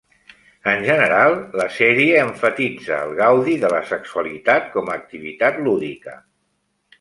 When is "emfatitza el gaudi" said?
2.27-3.59